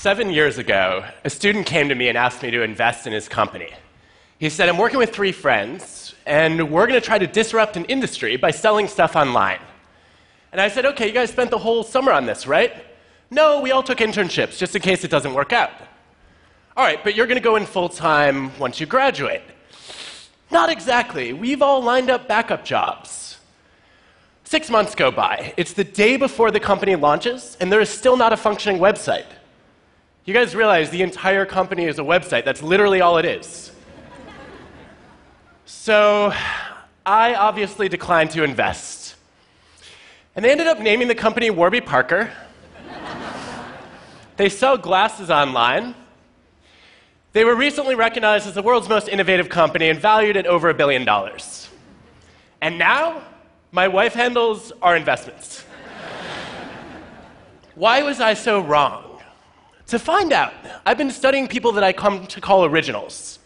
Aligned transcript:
Seven 0.00 0.30
years 0.30 0.56
ago, 0.56 1.04
a 1.26 1.28
student 1.28 1.66
came 1.66 1.90
to 1.90 1.94
me 1.94 2.08
and 2.08 2.16
asked 2.16 2.42
me 2.42 2.50
to 2.50 2.62
invest 2.62 3.06
in 3.06 3.12
his 3.12 3.28
company. 3.28 3.68
He 4.38 4.48
said, 4.48 4.70
I'm 4.70 4.78
working 4.78 4.96
with 4.96 5.12
three 5.12 5.30
friends, 5.30 6.14
and 6.24 6.70
we're 6.72 6.86
going 6.86 6.98
to 6.98 7.04
try 7.04 7.18
to 7.18 7.26
disrupt 7.26 7.76
an 7.76 7.84
industry 7.84 8.38
by 8.38 8.50
selling 8.50 8.88
stuff 8.88 9.14
online. 9.14 9.60
And 10.52 10.60
I 10.62 10.68
said, 10.68 10.86
Okay, 10.86 11.08
you 11.08 11.12
guys 11.12 11.28
spent 11.28 11.50
the 11.50 11.58
whole 11.58 11.82
summer 11.82 12.12
on 12.12 12.24
this, 12.24 12.46
right? 12.46 12.82
No, 13.30 13.60
we 13.60 13.72
all 13.72 13.82
took 13.82 13.98
internships 13.98 14.56
just 14.56 14.74
in 14.74 14.80
case 14.80 15.04
it 15.04 15.10
doesn't 15.10 15.34
work 15.34 15.52
out. 15.52 15.72
All 16.78 16.84
right, 16.86 17.04
but 17.04 17.14
you're 17.14 17.26
going 17.26 17.36
to 17.36 17.44
go 17.44 17.56
in 17.56 17.66
full 17.66 17.90
time 17.90 18.58
once 18.58 18.80
you 18.80 18.86
graduate. 18.86 19.42
Not 20.50 20.70
exactly. 20.70 21.34
We've 21.34 21.60
all 21.60 21.82
lined 21.82 22.08
up 22.08 22.26
backup 22.26 22.64
jobs. 22.64 23.36
Six 24.44 24.70
months 24.70 24.94
go 24.94 25.10
by. 25.10 25.52
It's 25.58 25.74
the 25.74 25.84
day 25.84 26.16
before 26.16 26.50
the 26.50 26.58
company 26.58 26.96
launches, 26.96 27.58
and 27.60 27.70
there 27.70 27.82
is 27.82 27.90
still 27.90 28.16
not 28.16 28.32
a 28.32 28.38
functioning 28.38 28.80
website. 28.80 29.26
You 30.30 30.34
guys 30.34 30.54
realize 30.54 30.90
the 30.90 31.02
entire 31.02 31.44
company 31.44 31.86
is 31.86 31.98
a 31.98 32.02
website. 32.02 32.44
That's 32.44 32.62
literally 32.62 33.00
all 33.00 33.18
it 33.18 33.24
is. 33.24 33.72
so, 35.64 36.32
I 37.04 37.34
obviously 37.34 37.88
declined 37.88 38.30
to 38.30 38.44
invest. 38.44 39.16
And 40.36 40.44
they 40.44 40.52
ended 40.52 40.68
up 40.68 40.78
naming 40.78 41.08
the 41.08 41.16
company 41.16 41.50
Warby 41.50 41.80
Parker. 41.80 42.30
they 44.36 44.48
sell 44.48 44.78
glasses 44.78 45.32
online. 45.32 45.96
They 47.32 47.44
were 47.44 47.56
recently 47.56 47.96
recognized 47.96 48.46
as 48.46 48.54
the 48.54 48.62
world's 48.62 48.88
most 48.88 49.08
innovative 49.08 49.48
company 49.48 49.88
and 49.88 49.98
valued 49.98 50.36
at 50.36 50.46
over 50.46 50.68
a 50.68 50.74
billion 50.74 51.04
dollars. 51.04 51.68
And 52.60 52.78
now, 52.78 53.24
my 53.72 53.88
wife 53.88 54.12
handles 54.12 54.70
our 54.80 54.94
investments. 54.94 55.64
Why 57.74 58.04
was 58.04 58.20
I 58.20 58.34
so 58.34 58.60
wrong? 58.60 59.09
To 59.90 59.98
find 59.98 60.32
out, 60.32 60.54
I've 60.86 60.98
been 60.98 61.10
studying 61.10 61.48
people 61.48 61.72
that 61.72 61.82
I 61.82 61.92
come 61.92 62.24
to 62.28 62.40
call 62.40 62.64
originals. 62.64 63.40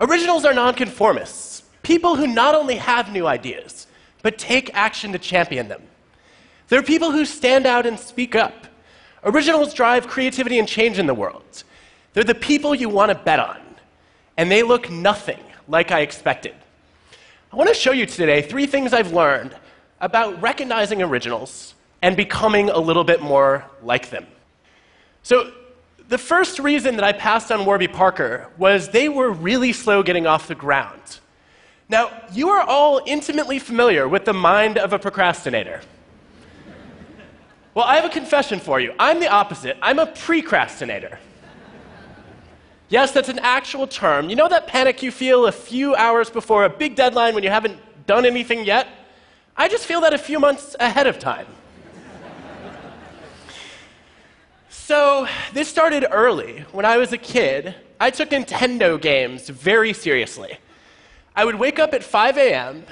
Originals 0.00 0.44
are 0.44 0.54
nonconformists, 0.54 1.64
people 1.82 2.14
who 2.14 2.28
not 2.28 2.54
only 2.54 2.76
have 2.76 3.12
new 3.12 3.26
ideas, 3.26 3.88
but 4.22 4.38
take 4.38 4.72
action 4.74 5.10
to 5.10 5.18
champion 5.18 5.66
them. 5.66 5.82
They're 6.68 6.84
people 6.84 7.10
who 7.10 7.24
stand 7.24 7.66
out 7.66 7.84
and 7.84 7.98
speak 7.98 8.36
up. 8.36 8.68
Originals 9.24 9.74
drive 9.74 10.06
creativity 10.06 10.60
and 10.60 10.68
change 10.68 11.00
in 11.00 11.06
the 11.06 11.14
world. 11.14 11.64
They're 12.12 12.22
the 12.22 12.32
people 12.36 12.76
you 12.76 12.88
want 12.88 13.10
to 13.10 13.16
bet 13.16 13.40
on, 13.40 13.60
and 14.36 14.48
they 14.48 14.62
look 14.62 14.88
nothing 14.88 15.40
like 15.66 15.90
I 15.90 16.02
expected. 16.02 16.54
I 17.52 17.56
want 17.56 17.68
to 17.70 17.74
show 17.74 17.90
you 17.90 18.06
today 18.06 18.40
three 18.40 18.66
things 18.66 18.92
I've 18.92 19.12
learned 19.12 19.56
about 20.00 20.40
recognizing 20.40 21.02
originals 21.02 21.74
and 22.02 22.16
becoming 22.16 22.70
a 22.70 22.78
little 22.78 23.02
bit 23.02 23.20
more 23.20 23.64
like 23.82 24.10
them. 24.10 24.28
So, 25.24 25.52
the 26.12 26.18
first 26.18 26.58
reason 26.58 26.96
that 26.96 27.04
I 27.04 27.12
passed 27.12 27.50
on 27.50 27.64
Warby 27.64 27.88
Parker 27.88 28.50
was 28.58 28.90
they 28.90 29.08
were 29.08 29.30
really 29.30 29.72
slow 29.72 30.02
getting 30.02 30.26
off 30.26 30.46
the 30.46 30.54
ground. 30.54 31.20
Now, 31.88 32.10
you 32.34 32.50
are 32.50 32.60
all 32.60 33.00
intimately 33.06 33.58
familiar 33.58 34.06
with 34.06 34.26
the 34.26 34.34
mind 34.34 34.76
of 34.76 34.92
a 34.92 34.98
procrastinator. 34.98 35.80
Well, 37.72 37.86
I 37.86 37.96
have 37.96 38.04
a 38.04 38.10
confession 38.10 38.60
for 38.60 38.78
you. 38.78 38.92
I'm 38.98 39.20
the 39.20 39.28
opposite. 39.28 39.78
I'm 39.80 39.98
a 39.98 40.06
precrastinator. 40.06 41.16
Yes, 42.90 43.12
that's 43.12 43.30
an 43.30 43.38
actual 43.38 43.86
term. 43.86 44.28
You 44.28 44.36
know 44.36 44.48
that 44.48 44.66
panic 44.66 45.02
you 45.02 45.10
feel 45.10 45.46
a 45.46 45.52
few 45.52 45.94
hours 45.94 46.28
before 46.28 46.66
a 46.66 46.68
big 46.68 46.94
deadline 46.94 47.34
when 47.34 47.42
you 47.42 47.48
haven't 47.48 47.78
done 48.06 48.26
anything 48.26 48.66
yet? 48.66 48.86
I 49.56 49.66
just 49.66 49.86
feel 49.86 50.02
that 50.02 50.12
a 50.12 50.18
few 50.18 50.38
months 50.38 50.76
ahead 50.78 51.06
of 51.06 51.18
time. 51.18 51.46
So, 54.92 55.26
this 55.54 55.68
started 55.68 56.04
early. 56.10 56.66
When 56.70 56.84
I 56.84 56.98
was 56.98 57.14
a 57.14 57.16
kid, 57.16 57.74
I 57.98 58.10
took 58.10 58.28
Nintendo 58.28 59.00
games 59.00 59.48
very 59.48 59.94
seriously. 59.94 60.58
I 61.34 61.46
would 61.46 61.54
wake 61.54 61.78
up 61.78 61.94
at 61.94 62.04
5 62.04 62.36
a.m., 62.36 62.84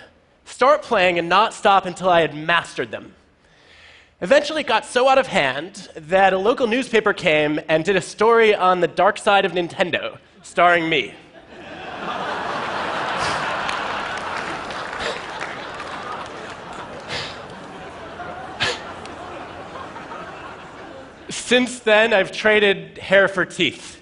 start 0.47 0.81
playing, 0.81 1.19
and 1.19 1.29
not 1.29 1.53
stop 1.53 1.85
until 1.85 2.09
I 2.09 2.23
had 2.23 2.35
mastered 2.35 2.91
them. 2.91 3.15
Eventually, 4.23 4.63
it 4.63 4.67
got 4.67 4.87
so 4.87 5.11
out 5.11 5.19
of 5.19 5.27
hand 5.27 5.91
that 5.95 6.33
a 6.33 6.39
local 6.39 6.67
newspaper 6.67 7.13
came 7.13 7.61
and 7.69 7.85
did 7.85 7.97
a 7.97 8.01
story 8.01 8.55
on 8.55 8.81
the 8.81 8.89
dark 8.89 9.19
side 9.19 9.45
of 9.45 9.53
Nintendo, 9.53 10.17
starring 10.41 10.89
me. 10.89 11.13
Since 21.51 21.81
then, 21.81 22.13
I've 22.13 22.31
traded 22.31 22.99
hair 22.99 23.27
for 23.27 23.45
teeth. 23.45 24.01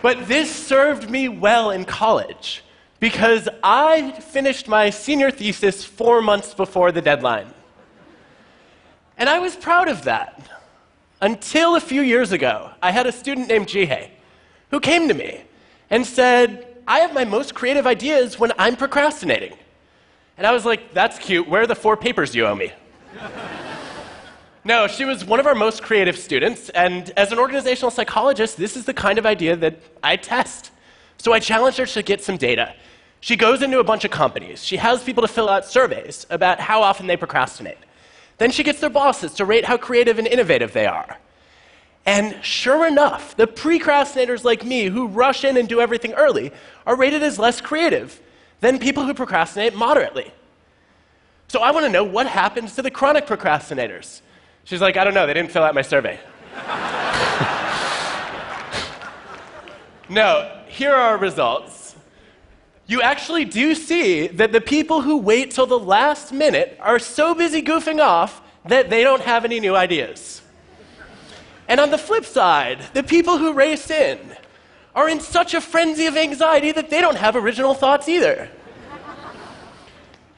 but 0.00 0.26
this 0.26 0.50
served 0.50 1.10
me 1.10 1.28
well 1.28 1.72
in 1.72 1.84
college 1.84 2.64
because 3.00 3.50
I 3.62 4.12
finished 4.12 4.66
my 4.66 4.88
senior 4.88 5.30
thesis 5.30 5.84
four 5.84 6.22
months 6.22 6.54
before 6.54 6.90
the 6.90 7.02
deadline. 7.02 7.52
And 9.18 9.28
I 9.28 9.40
was 9.40 9.56
proud 9.56 9.88
of 9.88 10.04
that. 10.04 10.48
Until 11.20 11.76
a 11.76 11.80
few 11.80 12.00
years 12.00 12.32
ago, 12.32 12.70
I 12.80 12.92
had 12.92 13.06
a 13.06 13.12
student 13.12 13.48
named 13.48 13.66
Jihae 13.66 14.08
who 14.70 14.80
came 14.80 15.06
to 15.08 15.12
me 15.12 15.42
and 15.90 16.06
said, 16.06 16.66
I 16.88 17.00
have 17.00 17.12
my 17.12 17.26
most 17.26 17.54
creative 17.54 17.86
ideas 17.86 18.38
when 18.38 18.52
I'm 18.58 18.76
procrastinating. 18.76 19.52
And 20.36 20.46
I 20.46 20.52
was 20.52 20.64
like, 20.64 20.92
that's 20.92 21.18
cute. 21.18 21.48
Where 21.48 21.62
are 21.62 21.66
the 21.66 21.76
four 21.76 21.96
papers 21.96 22.34
you 22.34 22.46
owe 22.46 22.54
me? 22.54 22.72
no, 24.64 24.86
she 24.88 25.04
was 25.04 25.24
one 25.24 25.38
of 25.38 25.46
our 25.46 25.54
most 25.54 25.82
creative 25.82 26.18
students, 26.18 26.70
and 26.70 27.10
as 27.16 27.30
an 27.30 27.38
organizational 27.38 27.90
psychologist, 27.90 28.56
this 28.56 28.76
is 28.76 28.84
the 28.84 28.94
kind 28.94 29.18
of 29.18 29.26
idea 29.26 29.54
that 29.56 29.78
I 30.02 30.16
test. 30.16 30.72
So 31.18 31.32
I 31.32 31.38
challenged 31.38 31.78
her 31.78 31.86
to 31.86 32.02
get 32.02 32.22
some 32.22 32.36
data. 32.36 32.74
She 33.20 33.36
goes 33.36 33.62
into 33.62 33.78
a 33.78 33.84
bunch 33.84 34.04
of 34.04 34.10
companies. 34.10 34.62
She 34.62 34.76
has 34.76 35.02
people 35.02 35.22
to 35.22 35.28
fill 35.28 35.48
out 35.48 35.64
surveys 35.64 36.26
about 36.28 36.60
how 36.60 36.82
often 36.82 37.06
they 37.06 37.16
procrastinate. 37.16 37.78
Then 38.38 38.50
she 38.50 38.64
gets 38.64 38.80
their 38.80 38.90
bosses 38.90 39.34
to 39.34 39.44
rate 39.44 39.64
how 39.64 39.76
creative 39.76 40.18
and 40.18 40.26
innovative 40.26 40.72
they 40.72 40.86
are. 40.86 41.18
And 42.04 42.44
sure 42.44 42.86
enough, 42.86 43.36
the 43.36 43.46
procrastinators 43.46 44.44
like 44.44 44.64
me 44.64 44.86
who 44.86 45.06
rush 45.06 45.44
in 45.44 45.56
and 45.56 45.68
do 45.68 45.80
everything 45.80 46.12
early 46.14 46.52
are 46.84 46.96
rated 46.96 47.22
as 47.22 47.38
less 47.38 47.60
creative 47.60 48.20
than 48.64 48.78
people 48.78 49.04
who 49.04 49.14
procrastinate 49.14 49.74
moderately. 49.74 50.32
So 51.48 51.60
I 51.60 51.70
want 51.70 51.86
to 51.86 51.92
know 51.92 52.04
what 52.04 52.26
happens 52.26 52.74
to 52.76 52.82
the 52.82 52.90
chronic 52.90 53.26
procrastinators. 53.26 54.22
She's 54.64 54.80
like, 54.80 54.96
I 54.96 55.04
don't 55.04 55.14
know, 55.14 55.26
they 55.26 55.34
didn't 55.34 55.50
fill 55.50 55.62
out 55.62 55.74
my 55.74 55.82
survey. 55.82 56.18
no, 60.08 60.62
here 60.68 60.92
are 60.92 61.10
our 61.10 61.18
results 61.18 61.84
you 62.86 63.00
actually 63.00 63.46
do 63.46 63.74
see 63.74 64.26
that 64.26 64.52
the 64.52 64.60
people 64.60 65.00
who 65.00 65.16
wait 65.16 65.50
till 65.50 65.66
the 65.66 65.78
last 65.78 66.32
minute 66.32 66.76
are 66.80 66.98
so 66.98 67.34
busy 67.34 67.62
goofing 67.62 68.00
off 68.00 68.42
that 68.66 68.90
they 68.90 69.02
don't 69.02 69.22
have 69.22 69.44
any 69.44 69.58
new 69.58 69.74
ideas. 69.74 70.42
And 71.66 71.80
on 71.80 71.90
the 71.90 71.98
flip 71.98 72.26
side, 72.26 72.80
the 72.92 73.02
people 73.02 73.38
who 73.38 73.54
race 73.54 73.90
in 73.90 74.18
are 74.94 75.08
in 75.08 75.18
such 75.18 75.54
a 75.54 75.60
frenzy 75.60 76.06
of 76.06 76.16
anxiety 76.16 76.72
that 76.72 76.90
they 76.90 77.00
don't 77.00 77.16
have 77.16 77.36
original 77.36 77.72
thoughts 77.72 78.06
either. 78.06 78.50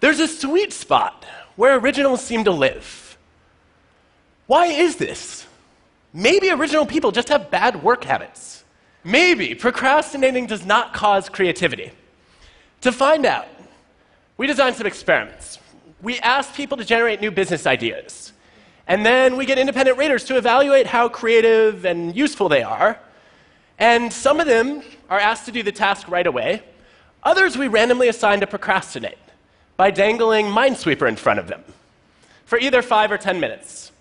There's 0.01 0.21
a 0.21 0.29
sweet 0.29 0.73
spot 0.73 1.25
where 1.57 1.79
originals 1.79 2.23
seem 2.23 2.45
to 2.45 2.51
live. 2.51 3.17
Why 4.47 4.67
is 4.67 4.97
this? 4.97 5.47
Maybe 6.12 6.51
original 6.51 6.87
people 6.87 7.12
just 7.12 7.29
have 7.29 7.50
bad 7.50 7.82
work 7.82 8.05
habits. 8.05 8.65
Maybe 9.03 9.55
procrastinating 9.55 10.47
does 10.47 10.65
not 10.65 10.93
cause 10.93 11.29
creativity. 11.29 11.93
To 12.82 12.93
find 12.93 13.25
out, 13.25 13.47
we 14.37 14.47
designed 14.47 14.76
some 14.76 14.87
experiments. 14.87 15.59
We 16.03 16.19
asked 16.20 16.55
people 16.55 16.76
to 16.76 16.85
generate 16.85 17.20
new 17.20 17.31
business 17.31 17.67
ideas. 17.67 18.32
And 18.87 19.05
then 19.05 19.37
we 19.37 19.47
get 19.47 19.59
independent 19.59 19.99
raters 19.99 20.25
to 20.25 20.37
evaluate 20.37 20.87
how 20.87 21.09
creative 21.09 21.85
and 21.85 22.15
useful 22.15 22.49
they 22.49 22.62
are. 22.62 22.99
And 23.79 24.12
some 24.12 24.41
of 24.41 24.47
them 24.47 24.82
are 25.11 25.19
asked 25.19 25.47
to 25.47 25.53
do 25.53 25.62
the 25.62 25.73
task 25.73 26.09
right 26.09 26.26
away. 26.26 26.62
Others 27.23 27.56
we 27.59 27.67
randomly 27.67 28.09
assign 28.09 28.41
to 28.41 28.47
procrastinate 28.47 29.19
by 29.76 29.90
dangling 29.90 30.46
Minesweeper 30.46 31.08
in 31.08 31.17
front 31.17 31.38
of 31.38 31.49
them 31.49 31.62
for 32.44 32.58
either 32.58 32.82
five 32.82 33.11
or 33.12 33.19
10 33.19 33.40
minutes. 33.40 33.93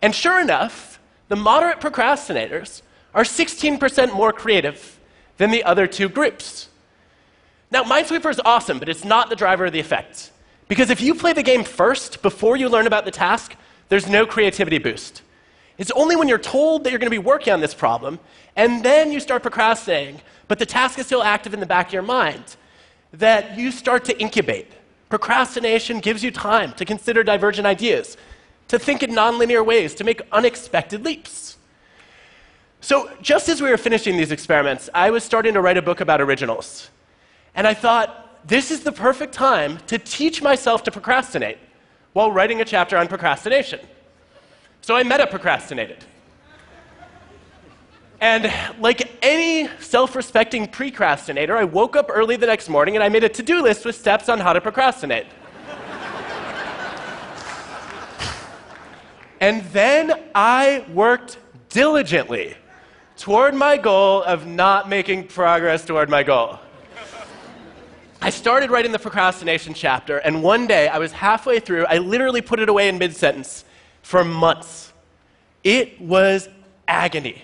And 0.00 0.14
sure 0.14 0.40
enough, 0.40 0.98
the 1.28 1.36
moderate 1.36 1.80
procrastinators 1.80 2.82
are 3.14 3.22
16% 3.22 4.14
more 4.14 4.32
creative 4.32 4.98
than 5.36 5.50
the 5.50 5.64
other 5.64 5.86
two 5.86 6.08
groups. 6.08 6.68
Now, 7.70 7.84
Minesweeper 7.84 8.30
is 8.30 8.40
awesome, 8.44 8.78
but 8.78 8.88
it's 8.88 9.04
not 9.04 9.30
the 9.30 9.36
driver 9.36 9.66
of 9.66 9.72
the 9.72 9.80
effect. 9.80 10.30
Because 10.68 10.90
if 10.90 11.00
you 11.00 11.14
play 11.14 11.32
the 11.32 11.42
game 11.42 11.64
first, 11.64 12.22
before 12.22 12.56
you 12.56 12.68
learn 12.68 12.86
about 12.86 13.04
the 13.04 13.10
task, 13.10 13.54
there's 13.88 14.08
no 14.08 14.26
creativity 14.26 14.78
boost. 14.78 15.22
It's 15.78 15.90
only 15.92 16.16
when 16.16 16.28
you're 16.28 16.38
told 16.38 16.84
that 16.84 16.90
you're 16.90 16.98
going 16.98 17.10
to 17.10 17.10
be 17.10 17.18
working 17.18 17.52
on 17.52 17.60
this 17.60 17.74
problem, 17.74 18.18
and 18.56 18.84
then 18.84 19.12
you 19.12 19.20
start 19.20 19.42
procrastinating, 19.42 20.20
but 20.48 20.58
the 20.58 20.66
task 20.66 20.98
is 20.98 21.06
still 21.06 21.22
active 21.22 21.54
in 21.54 21.60
the 21.60 21.66
back 21.66 21.88
of 21.88 21.92
your 21.92 22.02
mind, 22.02 22.56
that 23.12 23.58
you 23.58 23.70
start 23.70 24.04
to 24.06 24.18
incubate. 24.18 24.70
Procrastination 25.12 26.00
gives 26.00 26.24
you 26.24 26.30
time 26.30 26.72
to 26.72 26.86
consider 26.86 27.22
divergent 27.22 27.66
ideas, 27.66 28.16
to 28.68 28.78
think 28.78 29.02
in 29.02 29.10
nonlinear 29.10 29.62
ways, 29.62 29.94
to 29.96 30.04
make 30.04 30.22
unexpected 30.32 31.04
leaps. 31.04 31.58
So, 32.80 33.10
just 33.20 33.50
as 33.50 33.60
we 33.60 33.68
were 33.68 33.76
finishing 33.76 34.16
these 34.16 34.32
experiments, 34.32 34.88
I 34.94 35.10
was 35.10 35.22
starting 35.22 35.52
to 35.52 35.60
write 35.60 35.76
a 35.76 35.82
book 35.82 36.00
about 36.00 36.22
originals. 36.22 36.88
And 37.54 37.66
I 37.66 37.74
thought, 37.74 38.48
this 38.48 38.70
is 38.70 38.84
the 38.84 38.90
perfect 38.90 39.34
time 39.34 39.76
to 39.88 39.98
teach 39.98 40.40
myself 40.40 40.82
to 40.84 40.90
procrastinate 40.90 41.58
while 42.14 42.32
writing 42.32 42.62
a 42.62 42.64
chapter 42.64 42.96
on 42.96 43.06
procrastination. 43.06 43.80
So 44.80 44.96
I 44.96 45.02
meta 45.02 45.26
procrastinated. 45.26 46.06
And 48.22 48.50
like 48.80 49.18
any 49.20 49.68
self 49.80 50.14
respecting 50.14 50.68
procrastinator, 50.68 51.56
I 51.56 51.64
woke 51.64 51.96
up 51.96 52.08
early 52.08 52.36
the 52.36 52.46
next 52.46 52.68
morning 52.68 52.94
and 52.94 53.02
I 53.02 53.08
made 53.08 53.24
a 53.24 53.28
to 53.28 53.42
do 53.42 53.60
list 53.60 53.84
with 53.84 53.96
steps 53.96 54.28
on 54.28 54.38
how 54.38 54.52
to 54.52 54.60
procrastinate. 54.60 55.26
and 59.40 59.64
then 59.72 60.12
I 60.36 60.86
worked 60.92 61.38
diligently 61.68 62.54
toward 63.16 63.56
my 63.56 63.76
goal 63.76 64.22
of 64.22 64.46
not 64.46 64.88
making 64.88 65.26
progress 65.26 65.84
toward 65.84 66.08
my 66.08 66.22
goal. 66.22 66.60
I 68.20 68.30
started 68.30 68.70
writing 68.70 68.92
the 68.92 69.00
procrastination 69.00 69.74
chapter, 69.74 70.18
and 70.18 70.44
one 70.44 70.68
day 70.68 70.86
I 70.86 70.98
was 70.98 71.10
halfway 71.10 71.58
through. 71.58 71.86
I 71.86 71.98
literally 71.98 72.40
put 72.40 72.60
it 72.60 72.68
away 72.68 72.88
in 72.88 72.98
mid 72.98 73.16
sentence 73.16 73.64
for 74.02 74.24
months. 74.24 74.92
It 75.64 76.00
was 76.00 76.48
agony. 76.86 77.42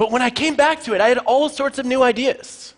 But 0.00 0.10
when 0.10 0.22
I 0.22 0.30
came 0.30 0.56
back 0.56 0.82
to 0.84 0.94
it, 0.94 1.02
I 1.02 1.10
had 1.10 1.18
all 1.18 1.50
sorts 1.50 1.78
of 1.78 1.84
new 1.84 2.02
ideas. 2.02 2.72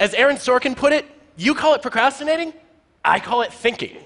As 0.00 0.12
Aaron 0.12 0.38
Sorkin 0.38 0.76
put 0.76 0.92
it, 0.92 1.06
you 1.36 1.54
call 1.54 1.74
it 1.74 1.82
procrastinating, 1.82 2.52
I 3.04 3.20
call 3.20 3.42
it 3.42 3.52
thinking. 3.52 3.96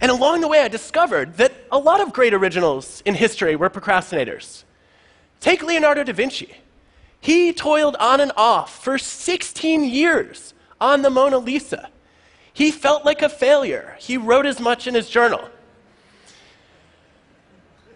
And 0.00 0.10
along 0.10 0.40
the 0.40 0.48
way, 0.48 0.62
I 0.62 0.68
discovered 0.68 1.36
that 1.36 1.52
a 1.70 1.78
lot 1.78 2.00
of 2.00 2.14
great 2.14 2.32
originals 2.32 3.02
in 3.04 3.16
history 3.16 3.54
were 3.54 3.68
procrastinators. 3.68 4.64
Take 5.40 5.62
Leonardo 5.62 6.04
da 6.04 6.14
Vinci. 6.14 6.56
He 7.20 7.52
toiled 7.52 7.96
on 7.96 8.18
and 8.18 8.32
off 8.34 8.82
for 8.82 8.96
16 8.96 9.84
years 9.84 10.54
on 10.80 11.02
the 11.02 11.10
Mona 11.10 11.36
Lisa. 11.36 11.90
He 12.50 12.70
felt 12.70 13.04
like 13.04 13.20
a 13.20 13.28
failure. 13.28 13.94
He 14.00 14.16
wrote 14.16 14.46
as 14.46 14.58
much 14.58 14.86
in 14.86 14.94
his 14.94 15.10
journal. 15.10 15.50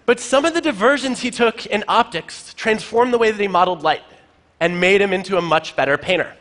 But 0.07 0.21
some 0.21 0.45
of 0.45 0.55
the 0.55 0.61
diversions 0.61 1.21
he 1.21 1.31
took 1.31 1.67
in 1.67 1.85
optics 1.89 2.53
transformed 2.55 3.13
the 3.13 3.19
way 3.19 3.31
that 3.31 3.41
he 3.41 3.49
modeled 3.49 3.83
light 3.83 4.03
and 4.61 4.81
made 4.81 5.01
him 5.01 5.13
into 5.13 5.39
a 5.39 5.43
much 5.43 5.77
better 5.77 5.97
painter. 5.97 6.35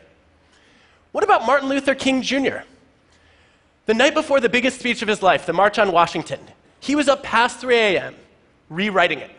What 1.12 1.24
about 1.24 1.46
Martin 1.46 1.68
Luther 1.68 1.94
King 1.94 2.22
Jr.? 2.22 2.58
The 3.86 3.94
night 3.94 4.14
before 4.14 4.40
the 4.40 4.48
biggest 4.48 4.78
speech 4.78 5.02
of 5.02 5.08
his 5.08 5.22
life, 5.22 5.46
the 5.46 5.52
March 5.52 5.78
on 5.78 5.92
Washington, 5.92 6.40
he 6.80 6.94
was 6.94 7.08
up 7.08 7.22
past 7.22 7.60
3 7.60 7.76
a.m. 7.76 8.14
rewriting 8.68 9.20
it. 9.20 9.30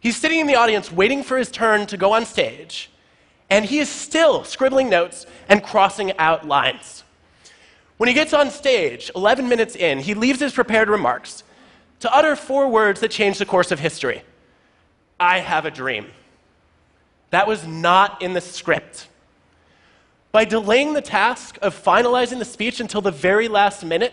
He's 0.00 0.16
sitting 0.16 0.40
in 0.40 0.46
the 0.46 0.56
audience 0.56 0.90
waiting 0.90 1.22
for 1.22 1.36
his 1.36 1.50
turn 1.50 1.86
to 1.86 1.96
go 1.96 2.12
on 2.12 2.24
stage, 2.26 2.90
and 3.50 3.64
he 3.64 3.78
is 3.78 3.88
still 3.88 4.44
scribbling 4.44 4.88
notes 4.88 5.26
and 5.48 5.62
crossing 5.62 6.16
out 6.18 6.46
lines. 6.46 7.04
When 7.96 8.08
he 8.08 8.14
gets 8.14 8.32
on 8.32 8.50
stage, 8.50 9.10
11 9.16 9.48
minutes 9.48 9.74
in, 9.74 10.00
he 10.00 10.14
leaves 10.14 10.40
his 10.40 10.52
prepared 10.52 10.88
remarks 10.88 11.42
to 12.00 12.14
utter 12.14 12.36
four 12.36 12.68
words 12.68 13.00
that 13.00 13.10
change 13.10 13.38
the 13.38 13.46
course 13.46 13.70
of 13.70 13.80
history 13.80 14.22
I 15.18 15.38
have 15.38 15.64
a 15.64 15.70
dream. 15.70 16.08
That 17.30 17.46
was 17.46 17.66
not 17.66 18.22
in 18.22 18.34
the 18.34 18.40
script. 18.40 19.08
By 20.30 20.44
delaying 20.44 20.92
the 20.92 21.00
task 21.00 21.58
of 21.62 21.74
finalizing 21.74 22.38
the 22.38 22.44
speech 22.44 22.80
until 22.80 23.00
the 23.00 23.10
very 23.10 23.48
last 23.48 23.84
minute, 23.84 24.12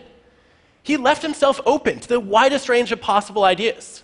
he 0.81 0.97
left 0.97 1.21
himself 1.21 1.59
open 1.65 1.99
to 1.99 2.07
the 2.07 2.19
widest 2.19 2.69
range 2.69 2.91
of 2.91 3.01
possible 3.01 3.43
ideas. 3.43 4.03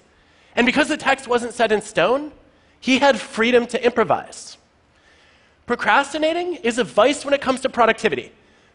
And 0.55 0.65
because 0.65 0.89
the 0.89 0.97
text 0.97 1.27
wasn't 1.27 1.53
set 1.53 1.71
in 1.71 1.81
stone, 1.81 2.31
he 2.79 2.99
had 2.99 3.19
freedom 3.19 3.65
to 3.67 3.83
improvise. 3.83 4.57
Procrastinating 5.65 6.55
is 6.55 6.77
a 6.77 6.83
vice 6.83 7.23
when 7.23 7.33
it 7.33 7.41
comes 7.41 7.61
to 7.61 7.69
productivity, 7.69 8.31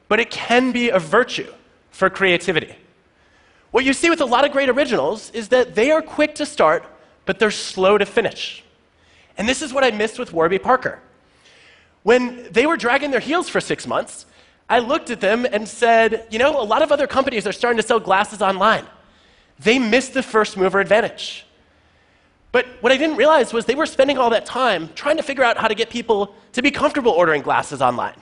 but 0.08 0.20
it 0.20 0.30
can 0.30 0.72
be 0.72 0.90
a 0.90 0.98
virtue 0.98 1.52
for 1.90 2.08
creativity. 2.08 2.76
What 3.74 3.84
you 3.84 3.92
see 3.92 4.08
with 4.08 4.20
a 4.20 4.24
lot 4.24 4.44
of 4.44 4.52
great 4.52 4.68
originals 4.68 5.32
is 5.32 5.48
that 5.48 5.74
they 5.74 5.90
are 5.90 6.00
quick 6.00 6.36
to 6.36 6.46
start, 6.46 6.84
but 7.26 7.40
they're 7.40 7.50
slow 7.50 7.98
to 7.98 8.06
finish. 8.06 8.62
And 9.36 9.48
this 9.48 9.62
is 9.62 9.72
what 9.72 9.82
I 9.82 9.90
missed 9.90 10.16
with 10.16 10.32
Warby 10.32 10.60
Parker. 10.60 11.00
When 12.04 12.46
they 12.52 12.66
were 12.66 12.76
dragging 12.76 13.10
their 13.10 13.18
heels 13.18 13.48
for 13.48 13.60
six 13.60 13.84
months, 13.84 14.26
I 14.70 14.78
looked 14.78 15.10
at 15.10 15.20
them 15.20 15.44
and 15.44 15.66
said, 15.66 16.24
you 16.30 16.38
know, 16.38 16.56
a 16.56 16.62
lot 16.62 16.82
of 16.82 16.92
other 16.92 17.08
companies 17.08 17.48
are 17.48 17.52
starting 17.52 17.76
to 17.78 17.82
sell 17.82 17.98
glasses 17.98 18.40
online. 18.40 18.86
They 19.58 19.80
missed 19.80 20.14
the 20.14 20.22
first 20.22 20.56
mover 20.56 20.78
advantage. 20.78 21.44
But 22.52 22.66
what 22.80 22.92
I 22.92 22.96
didn't 22.96 23.16
realize 23.16 23.52
was 23.52 23.64
they 23.64 23.74
were 23.74 23.86
spending 23.86 24.18
all 24.18 24.30
that 24.30 24.46
time 24.46 24.88
trying 24.94 25.16
to 25.16 25.24
figure 25.24 25.42
out 25.42 25.56
how 25.56 25.66
to 25.66 25.74
get 25.74 25.90
people 25.90 26.36
to 26.52 26.62
be 26.62 26.70
comfortable 26.70 27.10
ordering 27.10 27.42
glasses 27.42 27.82
online. 27.82 28.20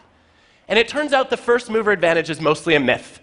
And 0.66 0.78
it 0.78 0.88
turns 0.88 1.12
out 1.12 1.28
the 1.28 1.36
first 1.36 1.68
mover 1.68 1.92
advantage 1.92 2.30
is 2.30 2.40
mostly 2.40 2.74
a 2.74 2.80
myth. 2.80 3.20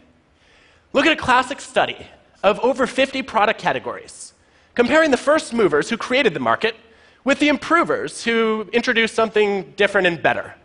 Look 0.94 1.08
at 1.08 1.12
a 1.12 1.20
classic 1.20 1.60
study 1.60 2.06
of 2.44 2.60
over 2.60 2.88
50 2.88 3.22
product 3.24 3.60
categories, 3.60 4.34
comparing 4.76 5.12
the 5.12 5.18
first 5.18 5.54
movers 5.54 5.90
who 5.90 5.98
created 5.98 6.34
the 6.34 6.40
market 6.40 6.76
with 7.24 7.40
the 7.40 7.50
improvers 7.50 8.24
who 8.24 8.70
introduced 8.72 9.14
something 9.14 9.74
different 9.76 10.08
and 10.08 10.22
better. 10.22 10.56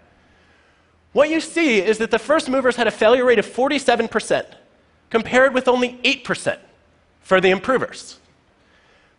What 1.13 1.31
you 1.31 1.41
see 1.41 1.81
is 1.81 1.99
that 1.99 2.11
the 2.11 2.19
first 2.19 2.49
movers 2.49 2.77
had 2.77 2.87
a 2.87 2.91
failure 2.91 3.25
rate 3.25 3.39
of 3.39 3.47
47%, 3.47 4.47
compared 5.11 5.55
with 5.55 5.69
only 5.69 5.99
8% 6.05 6.59
for 7.21 7.41
the 7.41 7.51
improvers. 7.51 8.19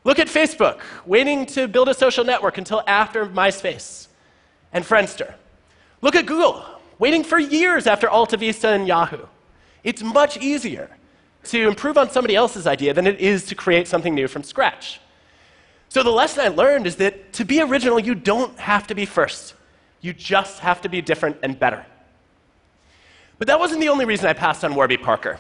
Look 0.04 0.19
at 0.19 0.28
Facebook, 0.28 0.80
waiting 1.06 1.46
to 1.48 1.68
build 1.68 1.90
a 1.90 1.94
social 1.94 2.24
network 2.24 2.57
until 2.57 2.84
after 2.86 3.25
MySpace 3.25 4.07
and 4.72 4.86
Friendster. 4.86 5.34
Look 6.02 6.16
at 6.16 6.25
Google, 6.25 6.66
waiting 7.00 7.24
for 7.24 7.40
years 7.40 7.88
after 7.88 8.07
AltaVista 8.07 8.75
and 8.75 8.88
Yahoo. 8.88 9.25
It's 9.84 10.04
much 10.04 10.38
easier 10.38 10.90
to 11.45 11.68
improve 11.68 11.97
on 11.97 12.09
somebody 12.09 12.36
else's 12.36 12.68
idea 12.68 12.94
than 12.94 13.07
it 13.07 13.19
is 13.19 13.45
to 13.45 13.56
create 13.56 13.88
something 13.88 14.13
new 14.13 14.27
from 14.27 14.44
scratch. 14.44 15.00
So 15.89 16.03
the 16.03 16.12
lesson 16.12 16.42
I 16.44 16.50
learned 16.50 16.88
is 16.88 16.97
that 16.97 17.33
to 17.33 17.45
be 17.45 17.61
original, 17.61 17.99
you 17.99 18.16
don't 18.16 18.57
have 18.59 18.87
to 18.87 18.95
be 18.95 19.06
first. 19.06 19.54
You 20.02 20.14
just 20.14 20.59
have 20.59 20.81
to 20.81 20.90
be 20.90 21.02
different 21.02 21.37
and 21.42 21.57
better. 21.57 21.85
But 23.37 23.47
that 23.47 23.59
wasn't 23.59 23.81
the 23.81 23.90
only 23.90 24.06
reason 24.06 24.28
I 24.28 24.33
passed 24.33 24.64
on 24.64 24.75
Warby 24.75 24.97
Parker. 24.97 25.40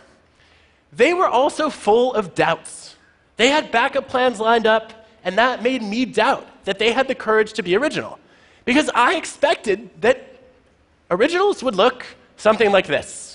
They 0.91 1.13
were 1.13 1.27
also 1.27 1.69
full 1.69 2.13
of 2.13 2.35
doubts. 2.35 2.95
They 3.37 3.49
had 3.49 3.71
backup 3.71 4.07
plans 4.07 4.39
lined 4.39 4.65
up, 4.65 5.07
and 5.23 5.37
that 5.37 5.61
made 5.61 5.81
me 5.81 6.05
doubt 6.05 6.47
that 6.65 6.79
they 6.79 6.91
had 6.91 7.07
the 7.07 7.15
courage 7.15 7.53
to 7.53 7.63
be 7.63 7.75
original. 7.75 8.19
Because 8.63 8.89
I 8.95 9.15
expected 9.15 9.89
that 10.01 10.41
originals 11.11 11.61
would 11.63 11.75
look 11.75 12.05
something 12.37 12.71
like 12.71 12.87
this. 12.87 13.34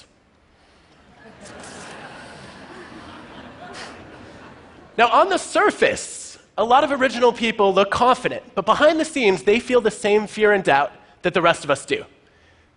Now, 5.01 5.09
on 5.09 5.31
the 5.31 5.39
surface, 5.39 6.37
a 6.59 6.63
lot 6.63 6.85
of 6.85 6.93
original 6.93 7.33
people 7.33 7.73
look 7.73 7.91
confident, 7.91 8.43
but 8.55 8.67
behind 8.67 9.01
the 9.01 9.05
scenes, 9.07 9.45
they 9.45 9.59
feel 9.59 9.81
the 9.81 9.91
same 9.91 10.27
fear 10.27 10.53
and 10.53 10.63
doubt 10.63 10.93
that 11.23 11.33
the 11.33 11.41
rest 11.41 11.65
of 11.65 11.71
us 11.71 11.87
do. 11.87 12.05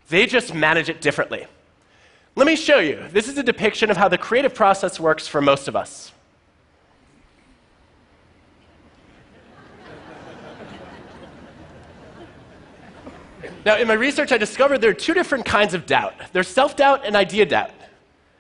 They 0.08 0.26
just 0.26 0.54
manage 0.54 0.88
it 0.88 1.02
differently. 1.02 1.48
Let 2.38 2.48
me 2.48 2.56
show 2.56 2.80
you. 2.80 3.04
This 3.12 3.28
is 3.28 3.38
a 3.38 3.44
depiction 3.44 3.92
of 3.92 3.98
how 3.98 4.08
the 4.08 4.18
creative 4.18 4.56
process 4.56 5.02
works 5.02 5.28
for 5.28 5.42
most 5.42 5.68
of 5.68 5.76
us. 5.76 6.14
Now, 13.66 13.76
in 13.76 13.86
my 13.90 13.96
research, 13.96 14.32
I 14.32 14.38
discovered 14.38 14.78
there 14.78 14.92
are 14.92 14.94
two 14.94 15.14
different 15.14 15.44
kinds 15.44 15.74
of 15.74 15.86
doubt 15.86 16.14
there's 16.32 16.48
self 16.48 16.78
doubt 16.78 17.06
and 17.06 17.18
idea 17.18 17.46
doubt. 17.46 17.72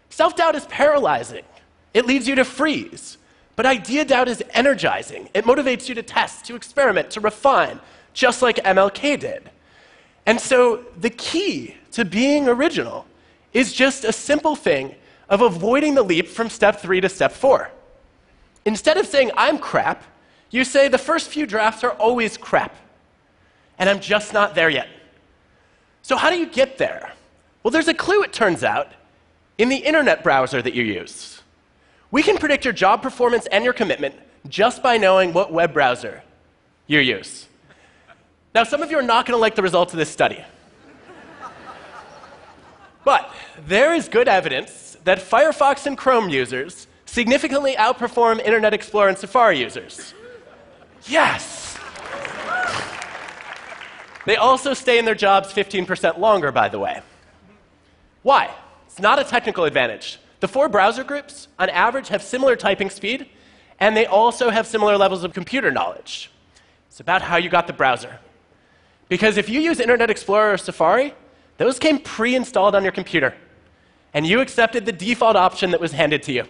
Self 0.09 0.37
doubt 0.37 0.55
is 0.55 0.65
paralyzing, 0.67 1.43
it 1.93 2.05
leads 2.05 2.29
you 2.29 2.35
to 2.35 2.45
freeze. 2.45 3.17
But 3.55 3.65
idea 3.65 4.03
doubt 4.05 4.27
is 4.27 4.43
energizing. 4.51 5.29
It 5.33 5.45
motivates 5.45 5.88
you 5.88 5.95
to 5.95 6.03
test, 6.03 6.45
to 6.45 6.55
experiment, 6.55 7.12
to 7.12 7.19
refine, 7.19 7.79
just 8.13 8.41
like 8.41 8.57
MLK 8.57 9.19
did. 9.19 9.50
And 10.25 10.39
so 10.39 10.86
the 10.98 11.10
key 11.10 11.75
to 11.91 12.05
being 12.05 12.48
original 12.48 13.05
is 13.53 13.74
just 13.74 14.03
a 14.03 14.12
simple 14.12 14.55
thing 14.55 14.95
of 15.29 15.41
avoiding 15.41 15.95
the 15.95 16.03
leap 16.03 16.27
from 16.27 16.50
step 16.50 16.79
three 16.79 17.01
to 17.01 17.10
step 17.10 17.31
four. 17.31 17.69
Instead 18.65 18.98
of 18.98 19.05
saying, 19.05 19.31
I'm 19.38 19.57
crap, 19.57 20.03
you 20.50 20.63
say, 20.63 20.88
the 20.88 20.98
first 20.98 21.29
few 21.29 21.45
drafts 21.45 21.83
are 21.83 21.91
always 21.91 22.38
crap, 22.38 22.75
and 23.77 23.89
I'm 23.89 24.00
just 24.00 24.33
not 24.33 24.55
there 24.55 24.69
yet. 24.69 24.88
So, 26.01 26.15
how 26.15 26.29
do 26.29 26.38
you 26.38 26.45
get 26.45 26.77
there? 26.77 27.13
Well, 27.62 27.72
there's 27.72 27.88
a 27.88 27.93
clue, 27.93 28.24
it 28.24 28.33
turns 28.33 28.63
out, 28.63 28.91
in 29.57 29.69
the 29.69 29.77
internet 29.77 30.24
browser 30.24 30.62
that 30.62 30.74
you 30.74 30.83
use. 30.83 31.41
We 32.13 32.22
can 32.22 32.38
predict 32.38 32.63
your 32.63 32.75
job 32.75 33.01
performance 33.01 33.48
and 33.48 33.63
your 33.63 33.74
commitment 33.74 34.13
just 34.48 34.84
by 34.84 34.98
knowing 34.98 35.34
what 35.34 35.51
web 35.51 35.74
browser 35.74 36.22
you 36.86 37.00
use. 37.00 37.48
Now, 38.53 38.65
some 38.65 38.84
of 38.84 38.91
you 38.91 39.00
are 39.00 39.01
not 39.01 39.25
going 39.25 39.36
to 39.36 39.41
like 39.41 39.55
the 39.55 39.63
results 39.63 39.93
of 39.93 39.98
this 39.98 40.12
study. 40.12 40.46
but 43.03 43.34
there 43.65 43.96
is 43.96 44.10
good 44.10 44.27
evidence 44.27 44.96
that 45.05 45.17
Firefox 45.17 45.88
and 45.88 45.98
Chrome 45.98 46.29
users 46.29 46.86
significantly 47.08 47.74
outperform 47.77 48.39
Internet 48.46 48.75
Explorer 48.75 49.10
and 49.10 49.17
Safari 49.17 49.58
users. 49.58 50.13
Yes! 51.08 51.79
They 54.27 54.36
also 54.36 54.75
stay 54.75 55.00
in 55.00 55.05
their 55.05 55.15
jobs 55.15 55.51
15% 55.51 56.20
longer, 56.20 56.51
by 56.51 56.70
the 56.70 56.77
way. 56.77 57.01
Why? 58.22 58.51
It's 58.86 59.00
not 59.00 59.17
a 59.17 59.24
technical 59.24 59.65
advantage. 59.65 60.20
The 60.43 60.50
four 60.50 60.67
browser 60.67 61.05
groups, 61.05 61.47
on 61.57 61.69
average, 61.69 62.09
have 62.09 62.21
similar 62.21 62.57
typing 62.57 62.89
speed, 62.89 63.29
and 63.79 63.95
they 63.95 64.05
also 64.05 64.50
have 64.50 64.67
similar 64.67 64.97
levels 64.97 65.23
of 65.23 65.33
computer 65.33 65.71
knowledge. 65.71 66.29
It's 66.89 67.00
about 67.00 67.21
how 67.21 67.38
you 67.38 67.47
got 67.47 67.65
the 67.65 67.71
browser. 67.71 68.19
Because 69.07 69.38
if 69.38 69.47
you 69.47 69.62
use 69.62 69.79
Internet 69.79 70.09
Explorer 70.09 70.51
or 70.51 70.57
Safari, 70.57 71.13
those 71.59 71.79
came 71.79 71.97
pre 71.97 72.35
installed 72.35 72.75
on 72.75 72.83
your 72.83 72.91
computer, 72.91 73.33
and 74.13 74.27
you 74.27 74.41
accepted 74.41 74.85
the 74.85 74.91
default 74.91 75.38
option 75.38 75.71
that 75.71 75.79
was 75.79 75.93
handed 75.93 76.23
to 76.23 76.33
you. 76.33 76.43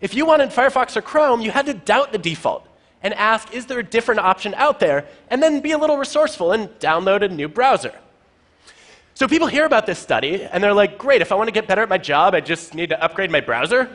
If 0.00 0.14
you 0.14 0.24
wanted 0.24 0.48
Firefox 0.48 0.96
or 0.96 1.02
Chrome, 1.02 1.42
you 1.42 1.50
had 1.50 1.66
to 1.66 1.74
doubt 1.74 2.10
the 2.10 2.16
default 2.16 2.66
and 3.02 3.12
ask, 3.12 3.52
is 3.52 3.66
there 3.66 3.80
a 3.80 3.84
different 3.84 4.20
option 4.20 4.54
out 4.54 4.80
there? 4.80 5.04
And 5.28 5.42
then 5.42 5.60
be 5.60 5.72
a 5.72 5.78
little 5.78 5.98
resourceful 5.98 6.52
and 6.52 6.70
download 6.78 7.20
a 7.20 7.28
new 7.28 7.48
browser. 7.48 7.92
So 9.14 9.28
people 9.28 9.46
hear 9.46 9.66
about 9.66 9.86
this 9.86 9.98
study 9.98 10.44
and 10.44 10.62
they're 10.62 10.72
like, 10.72 10.96
great, 10.98 11.20
if 11.20 11.32
I 11.32 11.34
want 11.34 11.48
to 11.48 11.52
get 11.52 11.66
better 11.66 11.82
at 11.82 11.88
my 11.88 11.98
job, 11.98 12.34
I 12.34 12.40
just 12.40 12.74
need 12.74 12.88
to 12.88 13.02
upgrade 13.02 13.30
my 13.30 13.40
browser? 13.40 13.90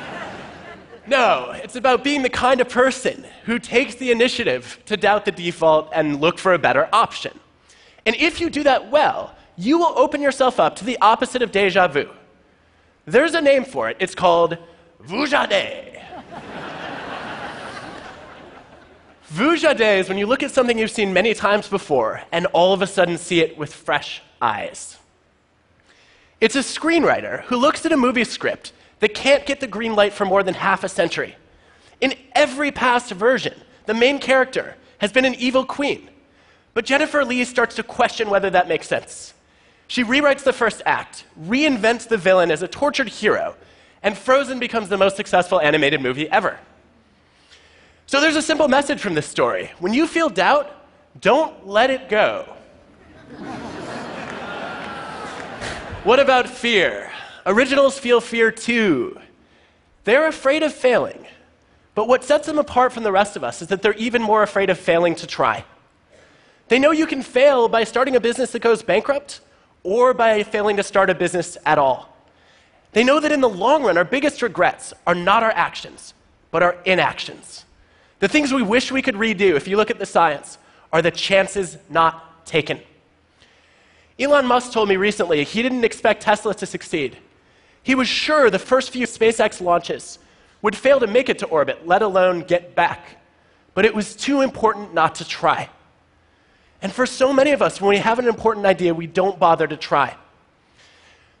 no, 1.06 1.52
it's 1.54 1.76
about 1.76 2.04
being 2.04 2.22
the 2.22 2.30
kind 2.30 2.60
of 2.60 2.68
person 2.68 3.24
who 3.44 3.58
takes 3.58 3.94
the 3.94 4.10
initiative 4.10 4.78
to 4.86 4.96
doubt 4.96 5.24
the 5.24 5.32
default 5.32 5.90
and 5.94 6.20
look 6.20 6.38
for 6.38 6.52
a 6.52 6.58
better 6.58 6.88
option. 6.92 7.38
And 8.04 8.14
if 8.16 8.40
you 8.40 8.50
do 8.50 8.62
that 8.64 8.90
well, 8.90 9.34
you 9.56 9.78
will 9.78 9.98
open 9.98 10.20
yourself 10.20 10.60
up 10.60 10.76
to 10.76 10.84
the 10.84 10.98
opposite 11.00 11.42
of 11.42 11.50
deja 11.50 11.88
vu. 11.88 12.08
There's 13.06 13.34
a 13.34 13.40
name 13.40 13.64
for 13.64 13.88
it. 13.88 13.96
It's 14.00 14.14
called 14.14 14.58
vujade. 15.02 16.02
Vujade 19.32 20.00
is 20.00 20.08
when 20.08 20.18
you 20.18 20.26
look 20.26 20.42
at 20.42 20.50
something 20.50 20.76
you've 20.76 20.90
seen 20.90 21.12
many 21.12 21.34
times 21.34 21.68
before 21.68 22.22
and 22.32 22.46
all 22.46 22.72
of 22.72 22.82
a 22.82 22.86
sudden 22.86 23.16
see 23.16 23.40
it 23.40 23.56
with 23.56 23.72
fresh 23.72 24.22
eyes. 24.42 24.96
It's 26.40 26.56
a 26.56 26.60
screenwriter 26.60 27.42
who 27.42 27.56
looks 27.56 27.86
at 27.86 27.92
a 27.92 27.96
movie 27.96 28.24
script 28.24 28.72
that 28.98 29.14
can't 29.14 29.46
get 29.46 29.60
the 29.60 29.68
green 29.68 29.94
light 29.94 30.12
for 30.12 30.24
more 30.24 30.42
than 30.42 30.54
half 30.54 30.82
a 30.82 30.88
century. 30.88 31.36
In 32.00 32.14
every 32.34 32.72
past 32.72 33.12
version, 33.12 33.54
the 33.86 33.94
main 33.94 34.18
character 34.18 34.74
has 34.98 35.12
been 35.12 35.24
an 35.24 35.36
evil 35.36 35.64
queen. 35.64 36.10
But 36.74 36.84
Jennifer 36.84 37.24
Lee 37.24 37.44
starts 37.44 37.76
to 37.76 37.84
question 37.84 38.30
whether 38.30 38.50
that 38.50 38.66
makes 38.66 38.88
sense. 38.88 39.34
She 39.86 40.02
rewrites 40.02 40.42
the 40.42 40.52
first 40.52 40.82
act, 40.84 41.24
reinvents 41.40 42.08
the 42.08 42.16
villain 42.16 42.50
as 42.50 42.62
a 42.62 42.68
tortured 42.68 43.08
hero, 43.08 43.54
and 44.02 44.18
Frozen 44.18 44.58
becomes 44.58 44.88
the 44.88 44.98
most 44.98 45.16
successful 45.16 45.60
animated 45.60 46.00
movie 46.00 46.28
ever. 46.30 46.58
So 48.10 48.20
there's 48.20 48.34
a 48.34 48.42
simple 48.42 48.66
message 48.66 49.00
from 49.00 49.14
this 49.14 49.28
story. 49.28 49.70
When 49.78 49.94
you 49.94 50.04
feel 50.08 50.28
doubt, 50.28 50.68
don't 51.20 51.68
let 51.68 51.90
it 51.90 52.08
go. 52.08 52.42
what 56.02 56.18
about 56.18 56.48
fear? 56.48 57.12
Originals 57.46 58.00
feel 58.00 58.20
fear 58.20 58.50
too. 58.50 59.16
They're 60.02 60.26
afraid 60.26 60.64
of 60.64 60.74
failing. 60.74 61.24
But 61.94 62.08
what 62.08 62.24
sets 62.24 62.48
them 62.48 62.58
apart 62.58 62.92
from 62.92 63.04
the 63.04 63.12
rest 63.12 63.36
of 63.36 63.44
us 63.44 63.62
is 63.62 63.68
that 63.68 63.80
they're 63.80 63.94
even 63.94 64.22
more 64.22 64.42
afraid 64.42 64.70
of 64.70 64.78
failing 64.80 65.14
to 65.14 65.26
try. 65.28 65.64
They 66.66 66.80
know 66.80 66.90
you 66.90 67.06
can 67.06 67.22
fail 67.22 67.68
by 67.68 67.84
starting 67.84 68.16
a 68.16 68.20
business 68.20 68.50
that 68.50 68.58
goes 68.58 68.82
bankrupt 68.82 69.38
or 69.84 70.14
by 70.14 70.42
failing 70.42 70.78
to 70.78 70.82
start 70.82 71.10
a 71.10 71.14
business 71.14 71.56
at 71.64 71.78
all. 71.78 72.12
They 72.90 73.04
know 73.04 73.20
that 73.20 73.30
in 73.30 73.40
the 73.40 73.48
long 73.48 73.84
run, 73.84 73.96
our 73.96 74.04
biggest 74.04 74.42
regrets 74.42 74.92
are 75.06 75.14
not 75.14 75.44
our 75.44 75.52
actions, 75.52 76.12
but 76.50 76.64
our 76.64 76.76
inactions. 76.84 77.66
The 78.20 78.28
things 78.28 78.52
we 78.52 78.62
wish 78.62 78.92
we 78.92 79.02
could 79.02 79.16
redo, 79.16 79.56
if 79.56 79.66
you 79.66 79.76
look 79.76 79.90
at 79.90 79.98
the 79.98 80.06
science, 80.06 80.58
are 80.92 81.02
the 81.02 81.10
chances 81.10 81.78
not 81.88 82.46
taken. 82.46 82.80
Elon 84.18 84.46
Musk 84.46 84.72
told 84.72 84.88
me 84.88 84.96
recently 84.96 85.42
he 85.44 85.62
didn't 85.62 85.84
expect 85.84 86.22
Tesla 86.22 86.54
to 86.54 86.66
succeed. 86.66 87.16
He 87.82 87.94
was 87.94 88.06
sure 88.06 88.50
the 88.50 88.58
first 88.58 88.90
few 88.90 89.06
SpaceX 89.06 89.60
launches 89.60 90.18
would 90.60 90.76
fail 90.76 91.00
to 91.00 91.06
make 91.06 91.30
it 91.30 91.38
to 91.38 91.46
orbit, 91.46 91.86
let 91.86 92.02
alone 92.02 92.40
get 92.40 92.74
back. 92.74 93.16
But 93.72 93.86
it 93.86 93.94
was 93.94 94.14
too 94.14 94.42
important 94.42 94.92
not 94.92 95.14
to 95.16 95.24
try. 95.26 95.70
And 96.82 96.92
for 96.92 97.06
so 97.06 97.32
many 97.32 97.52
of 97.52 97.62
us, 97.62 97.80
when 97.80 97.88
we 97.88 97.98
have 97.98 98.18
an 98.18 98.28
important 98.28 98.66
idea, 98.66 98.92
we 98.92 99.06
don't 99.06 99.38
bother 99.38 99.66
to 99.66 99.76
try. 99.76 100.16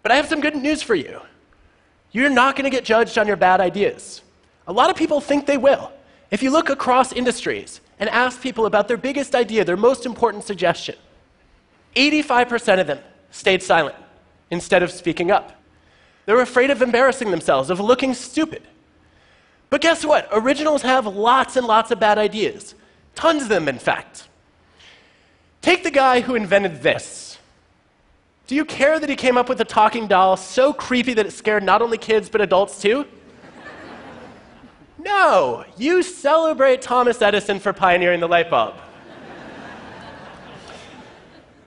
But 0.02 0.12
I 0.12 0.16
have 0.16 0.28
some 0.28 0.40
good 0.40 0.56
news 0.56 0.82
for 0.82 0.94
you. 0.94 1.20
You're 2.12 2.30
not 2.30 2.56
going 2.56 2.64
to 2.64 2.70
get 2.70 2.84
judged 2.84 3.18
on 3.18 3.26
your 3.26 3.36
bad 3.36 3.60
ideas. 3.60 4.22
A 4.66 4.72
lot 4.72 4.88
of 4.88 4.96
people 4.96 5.20
think 5.20 5.44
they 5.44 5.58
will. 5.58 5.92
If 6.30 6.42
you 6.42 6.50
look 6.50 6.70
across 6.70 7.12
industries 7.12 7.80
and 7.98 8.08
ask 8.10 8.40
people 8.40 8.66
about 8.66 8.88
their 8.88 8.96
biggest 8.96 9.34
idea, 9.34 9.64
their 9.64 9.76
most 9.76 10.06
important 10.06 10.44
suggestion, 10.44 10.96
85% 11.96 12.80
of 12.80 12.86
them 12.86 13.00
stayed 13.30 13.62
silent 13.62 13.96
instead 14.50 14.82
of 14.82 14.90
speaking 14.90 15.30
up. 15.30 15.60
They're 16.26 16.40
afraid 16.40 16.70
of 16.70 16.82
embarrassing 16.82 17.30
themselves, 17.30 17.70
of 17.70 17.80
looking 17.80 18.14
stupid. 18.14 18.62
But 19.70 19.80
guess 19.80 20.04
what? 20.04 20.28
Originals 20.32 20.82
have 20.82 21.06
lots 21.06 21.56
and 21.56 21.66
lots 21.66 21.90
of 21.90 21.98
bad 21.98 22.18
ideas. 22.18 22.74
Tons 23.14 23.42
of 23.42 23.48
them, 23.48 23.68
in 23.68 23.78
fact. 23.78 24.28
Take 25.62 25.82
the 25.82 25.90
guy 25.90 26.20
who 26.20 26.34
invented 26.34 26.82
this. 26.82 27.38
Do 28.46 28.54
you 28.54 28.64
care 28.64 28.98
that 28.98 29.08
he 29.08 29.16
came 29.16 29.36
up 29.36 29.48
with 29.48 29.60
a 29.60 29.64
talking 29.64 30.08
doll 30.08 30.36
so 30.36 30.72
creepy 30.72 31.14
that 31.14 31.26
it 31.26 31.32
scared 31.32 31.62
not 31.62 31.82
only 31.82 31.98
kids 31.98 32.28
but 32.28 32.40
adults 32.40 32.80
too? 32.80 33.06
No, 35.02 35.64
you 35.78 36.02
celebrate 36.02 36.82
Thomas 36.82 37.22
Edison 37.22 37.58
for 37.58 37.72
pioneering 37.72 38.20
the 38.20 38.28
light 38.28 38.50
bulb. 38.50 38.74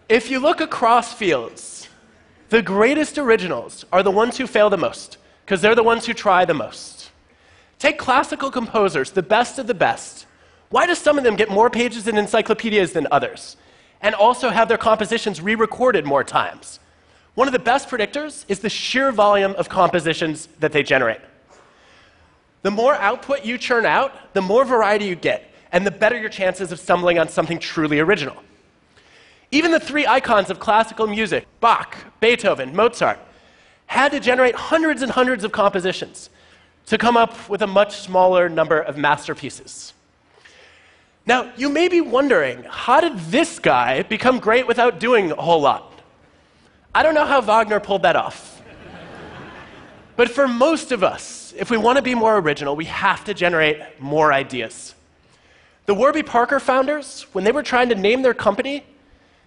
if 0.07 0.29
you 0.29 0.39
look 0.39 0.61
across 0.61 1.13
fields, 1.13 1.89
the 2.49 2.61
greatest 2.61 3.17
originals 3.17 3.85
are 3.91 4.03
the 4.03 4.11
ones 4.11 4.37
who 4.37 4.45
fail 4.45 4.69
the 4.69 4.77
most, 4.77 5.17
because 5.43 5.61
they're 5.61 5.73
the 5.73 5.81
ones 5.81 6.05
who 6.05 6.13
try 6.13 6.45
the 6.45 6.53
most. 6.53 7.09
Take 7.79 7.97
classical 7.97 8.51
composers, 8.51 9.09
the 9.11 9.23
best 9.23 9.57
of 9.57 9.65
the 9.65 9.73
best. 9.73 10.27
Why 10.69 10.85
do 10.85 10.93
some 10.93 11.17
of 11.17 11.23
them 11.23 11.35
get 11.35 11.49
more 11.49 11.71
pages 11.71 12.07
in 12.07 12.17
encyclopedias 12.17 12.93
than 12.93 13.07
others? 13.09 13.57
And 14.01 14.13
also 14.13 14.49
have 14.49 14.67
their 14.67 14.77
compositions 14.77 15.41
re 15.41 15.55
recorded 15.55 16.05
more 16.05 16.23
times? 16.23 16.79
One 17.33 17.47
of 17.47 17.51
the 17.51 17.57
best 17.57 17.89
predictors 17.89 18.45
is 18.47 18.59
the 18.59 18.69
sheer 18.69 19.11
volume 19.11 19.55
of 19.55 19.69
compositions 19.69 20.49
that 20.59 20.71
they 20.71 20.83
generate. 20.83 21.21
The 22.63 22.71
more 22.71 22.95
output 22.95 23.45
you 23.45 23.57
churn 23.57 23.85
out, 23.85 24.33
the 24.33 24.41
more 24.41 24.65
variety 24.65 25.05
you 25.05 25.15
get, 25.15 25.53
and 25.71 25.85
the 25.85 25.91
better 25.91 26.17
your 26.17 26.29
chances 26.29 26.71
of 26.71 26.79
stumbling 26.79 27.19
on 27.19 27.27
something 27.27 27.59
truly 27.59 27.99
original. 27.99 28.37
Even 29.51 29.71
the 29.71 29.79
three 29.79 30.07
icons 30.07 30.49
of 30.49 30.59
classical 30.59 31.05
music, 31.05 31.45
Bach, 31.59 31.95
Beethoven, 32.19 32.75
Mozart, 32.75 33.19
had 33.85 34.11
to 34.11 34.19
generate 34.19 34.55
hundreds 34.55 35.01
and 35.01 35.11
hundreds 35.11 35.43
of 35.43 35.51
compositions 35.51 36.29
to 36.87 36.97
come 36.97 37.15
up 37.15 37.49
with 37.49 37.61
a 37.61 37.67
much 37.67 37.97
smaller 37.97 38.49
number 38.49 38.79
of 38.79 38.97
masterpieces. 38.97 39.93
Now, 41.25 41.51
you 41.55 41.69
may 41.69 41.87
be 41.87 42.01
wondering 42.01 42.63
how 42.63 42.99
did 42.99 43.17
this 43.17 43.59
guy 43.59 44.03
become 44.03 44.39
great 44.39 44.67
without 44.67 44.99
doing 44.99 45.31
a 45.31 45.35
whole 45.35 45.61
lot? 45.61 46.01
I 46.95 47.03
don't 47.03 47.13
know 47.13 47.25
how 47.25 47.41
Wagner 47.41 47.79
pulled 47.79 48.03
that 48.03 48.15
off. 48.15 48.52
But 50.23 50.31
for 50.31 50.47
most 50.47 50.93
of 50.93 51.03
us, 51.03 51.53
if 51.57 51.69
we 51.69 51.75
want 51.75 51.97
to 51.97 52.01
be 52.01 52.15
more 52.15 52.37
original, 52.37 52.77
we 52.77 52.85
have 52.85 53.25
to 53.25 53.33
generate 53.33 53.81
more 53.99 54.31
ideas. 54.31 54.95
The 55.85 55.93
Warby 55.93 56.23
Parker 56.23 56.61
founders, 56.61 57.23
when 57.33 57.43
they 57.43 57.51
were 57.51 57.61
trying 57.61 57.89
to 57.89 57.95
name 57.95 58.21
their 58.21 58.33
company, 58.33 58.85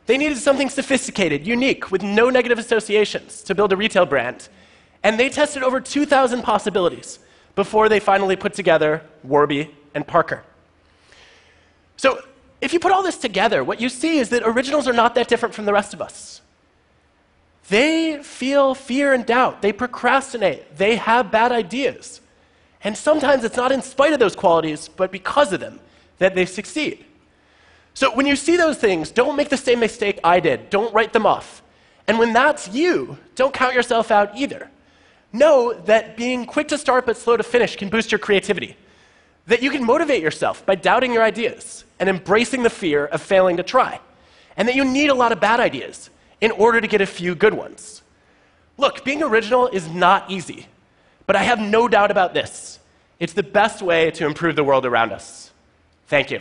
they 0.05 0.19
needed 0.19 0.37
something 0.37 0.69
sophisticated, 0.69 1.47
unique, 1.47 1.91
with 1.91 2.03
no 2.03 2.29
negative 2.29 2.59
associations 2.59 3.43
to 3.45 3.55
build 3.55 3.73
a 3.73 3.77
retail 3.79 4.05
brand. 4.05 4.51
And 5.03 5.19
they 5.19 5.31
tested 5.31 5.63
over 5.63 5.81
2,000 5.81 6.43
possibilities 6.43 7.21
before 7.55 7.89
they 7.89 7.99
finally 7.99 8.37
put 8.37 8.53
together 8.53 9.01
Warby 9.23 9.75
and 9.95 10.07
Parker. 10.07 10.45
So, 11.97 12.21
if 12.61 12.75
you 12.75 12.81
put 12.81 12.93
all 12.93 13.03
this 13.03 13.17
together, 13.17 13.65
what 13.65 13.81
you 13.81 13.89
see 13.89 14.19
is 14.19 14.29
that 14.29 14.43
originals 14.45 14.87
are 14.87 14.93
not 14.93 15.15
that 15.15 15.27
different 15.27 15.55
from 15.55 15.65
the 15.65 15.73
rest 15.73 15.95
of 15.95 16.03
us. 16.03 16.43
They 17.69 18.23
feel 18.23 18.75
fear 18.75 19.13
and 19.13 19.27
doubt. 19.27 19.63
They 19.63 19.73
procrastinate. 19.73 20.77
They 20.77 20.97
have 20.97 21.31
bad 21.31 21.53
ideas. 21.53 22.21
And 22.85 22.97
sometimes 22.97 23.43
it's 23.43 23.57
not 23.57 23.73
in 23.73 23.83
spite 23.83 24.13
of 24.13 24.21
those 24.21 24.37
qualities, 24.37 24.89
but 24.89 25.11
because 25.11 25.53
of 25.53 25.61
them 25.61 25.81
that 26.19 26.35
they 26.35 26.47
succeed. 26.47 27.05
So 27.95 28.15
when 28.15 28.27
you 28.27 28.37
see 28.37 28.57
those 28.57 28.77
things, 28.77 29.11
don't 29.11 29.37
make 29.37 29.49
the 29.49 29.57
same 29.57 29.81
mistake 29.81 30.21
I 30.23 30.39
did. 30.39 30.71
Don't 30.71 30.95
write 30.95 31.13
them 31.13 31.27
off. 31.27 31.63
And 32.07 32.19
when 32.19 32.33
that's 32.33 32.69
you, 32.69 33.19
don't 33.35 33.53
count 33.53 33.75
yourself 33.75 34.11
out 34.11 34.37
either. 34.37 34.71
Know 35.33 35.73
that 35.73 36.17
being 36.17 36.47
quick 36.47 36.69
to 36.69 36.79
start 36.79 37.05
but 37.05 37.17
slow 37.17 37.37
to 37.37 37.43
finish 37.43 37.75
can 37.75 37.89
boost 37.89 38.13
your 38.13 38.19
creativity. 38.19 38.77
That 39.47 39.63
you 39.63 39.71
can 39.71 39.85
motivate 39.85 40.23
yourself 40.23 40.65
by 40.65 40.77
doubting 40.77 41.13
your 41.13 41.23
ideas 41.23 41.85
and 41.99 42.09
embracing 42.09 42.63
the 42.63 42.71
fear 42.71 43.07
of 43.07 43.23
failing 43.23 43.57
to 43.57 43.63
try. 43.63 44.01
And 44.57 44.69
that 44.69 44.77
you 44.77 44.85
need 44.85 45.11
a 45.11 45.15
lot 45.15 45.33
of 45.33 45.41
bad 45.41 45.59
ideas 45.59 46.11
in 46.41 46.51
order 46.53 46.81
to 46.81 46.87
get 46.87 47.01
a 47.01 47.07
few 47.07 47.35
good 47.35 47.55
ones. 47.55 48.03
Look, 48.79 49.05
being 49.05 49.23
original 49.23 49.69
is 49.69 49.89
not 49.89 50.31
easy, 50.31 50.67
But 51.27 51.35
I 51.35 51.43
have 51.43 51.59
no 51.59 51.89
doubt 51.89 52.11
about 52.11 52.35
this 52.35 52.79
it's 53.19 53.33
the 53.33 53.43
best 53.43 53.83
way 53.83 54.11
to 54.13 54.27
improve 54.27 54.57
the 54.57 54.65
world 54.65 54.85
around 54.85 55.13
us. 55.13 55.51
Thank 56.07 56.31
you. 56.31 56.41